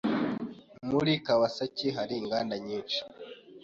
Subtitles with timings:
[0.89, 2.99] Muri Kawasaki hari inganda nyinshi.